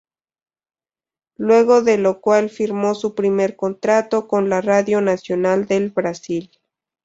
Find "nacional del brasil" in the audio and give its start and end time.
4.99-6.49